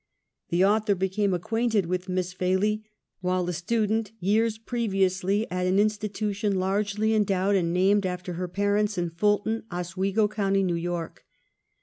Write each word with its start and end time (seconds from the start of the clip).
The 0.49 0.65
Author 0.65 0.95
became 0.95 1.31
acquainted 1.31 1.85
with 1.85 2.09
Miss 2.09 2.33
Falley 2.33 2.83
while 3.19 3.47
a 3.47 3.53
student 3.53 4.11
years 4.19 4.57
previously 4.57 5.45
at 5.51 5.67
an 5.67 5.77
institution 5.77 6.55
largely 6.57 7.13
endowed 7.13 7.53
and 7.55 7.71
named 7.71 8.07
after 8.07 8.33
her 8.33 8.47
parents 8.47 8.97
in 8.97 9.11
Ful 9.11 9.43
ton, 9.43 9.61
Oswego 9.71 10.27
county, 10.27 10.63
'New 10.63 10.73
Yoriv. 10.73 11.17